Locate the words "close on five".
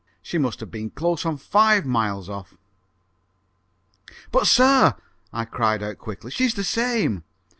0.89-1.85